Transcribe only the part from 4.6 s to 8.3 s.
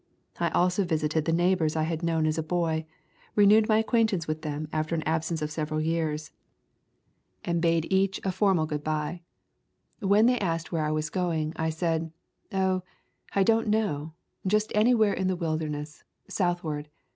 after an absence of several years, and bade each